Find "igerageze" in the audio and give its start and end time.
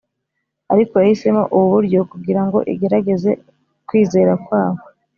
2.73-3.31